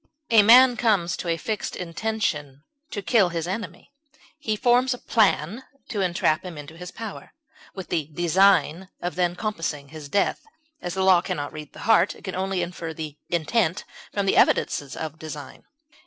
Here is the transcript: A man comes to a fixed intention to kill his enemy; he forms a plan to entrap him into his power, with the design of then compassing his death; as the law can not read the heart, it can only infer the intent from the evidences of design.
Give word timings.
A 0.31 0.41
man 0.41 0.77
comes 0.77 1.15
to 1.17 1.27
a 1.27 1.37
fixed 1.37 1.75
intention 1.75 2.63
to 2.89 3.03
kill 3.03 3.29
his 3.29 3.47
enemy; 3.47 3.91
he 4.39 4.55
forms 4.55 4.95
a 4.95 4.97
plan 4.97 5.63
to 5.89 6.01
entrap 6.01 6.43
him 6.43 6.57
into 6.57 6.75
his 6.75 6.89
power, 6.89 7.33
with 7.75 7.89
the 7.89 8.07
design 8.07 8.89
of 8.99 9.13
then 9.13 9.35
compassing 9.35 9.89
his 9.89 10.09
death; 10.09 10.41
as 10.81 10.95
the 10.95 11.03
law 11.03 11.21
can 11.21 11.37
not 11.37 11.53
read 11.53 11.73
the 11.73 11.81
heart, 11.85 12.15
it 12.15 12.23
can 12.23 12.33
only 12.33 12.63
infer 12.63 12.95
the 12.95 13.19
intent 13.29 13.85
from 14.11 14.25
the 14.25 14.37
evidences 14.37 14.97
of 14.97 15.19
design. 15.19 15.65